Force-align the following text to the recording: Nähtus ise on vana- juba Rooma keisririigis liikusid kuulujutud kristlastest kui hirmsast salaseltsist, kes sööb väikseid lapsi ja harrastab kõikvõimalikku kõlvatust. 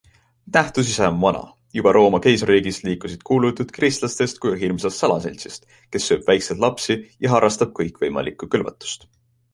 Nähtus 0.55 0.87
ise 0.91 1.03
on 1.09 1.17
vana- 1.23 1.41
juba 1.79 1.91
Rooma 1.97 2.19
keisririigis 2.25 2.79
liikusid 2.87 3.25
kuulujutud 3.29 3.73
kristlastest 3.75 4.41
kui 4.47 4.55
hirmsast 4.63 5.03
salaseltsist, 5.05 5.69
kes 5.97 6.09
sööb 6.09 6.27
väikseid 6.33 6.65
lapsi 6.67 6.99
ja 7.27 7.35
harrastab 7.37 7.77
kõikvõimalikku 7.81 8.51
kõlvatust. 8.57 9.11